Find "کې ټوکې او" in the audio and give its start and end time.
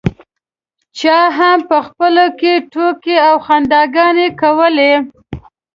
2.39-3.35